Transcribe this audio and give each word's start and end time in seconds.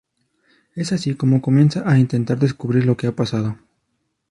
Es 0.75 0.93
así 0.93 1.13
como 1.13 1.43
comienza 1.43 1.87
a 1.87 1.99
intentar 1.99 2.39
descubrir 2.39 2.87
lo 2.87 2.97
que 2.97 3.05
ha 3.05 3.15
pasado. 3.15 3.59